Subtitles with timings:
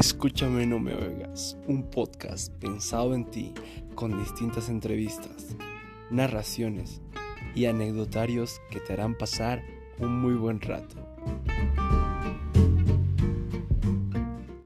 [0.00, 3.52] Escúchame no me oigas, un podcast pensado en ti
[3.94, 5.54] con distintas entrevistas,
[6.10, 7.02] narraciones
[7.54, 9.62] y anecdotarios que te harán pasar
[9.98, 10.96] un muy buen rato.